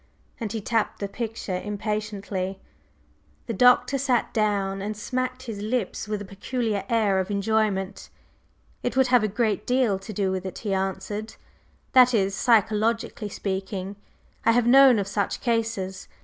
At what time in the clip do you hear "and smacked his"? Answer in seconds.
4.81-5.61